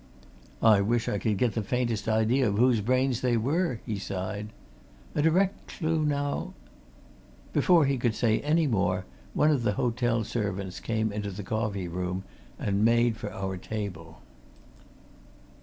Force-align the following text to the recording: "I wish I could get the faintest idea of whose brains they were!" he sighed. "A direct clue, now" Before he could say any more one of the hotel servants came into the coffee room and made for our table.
"I 0.63 0.81
wish 0.81 1.07
I 1.07 1.19
could 1.19 1.37
get 1.37 1.53
the 1.53 1.61
faintest 1.61 2.09
idea 2.09 2.47
of 2.49 2.57
whose 2.57 2.81
brains 2.81 3.21
they 3.21 3.37
were!" 3.37 3.81
he 3.85 3.99
sighed. 3.99 4.49
"A 5.13 5.21
direct 5.21 5.67
clue, 5.67 6.03
now" 6.03 6.55
Before 7.53 7.85
he 7.85 7.99
could 7.99 8.15
say 8.15 8.39
any 8.41 8.65
more 8.65 9.05
one 9.35 9.51
of 9.51 9.61
the 9.61 9.73
hotel 9.73 10.23
servants 10.23 10.79
came 10.79 11.11
into 11.11 11.29
the 11.29 11.43
coffee 11.43 11.87
room 11.87 12.23
and 12.57 12.83
made 12.83 13.15
for 13.15 13.31
our 13.31 13.57
table. 13.57 14.23